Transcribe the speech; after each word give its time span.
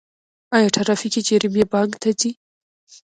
آیا 0.55 0.67
ټرافیکي 0.75 1.21
جریمې 1.27 1.63
بانک 1.71 1.91
ته 2.01 2.09
ځي؟ 2.19 2.31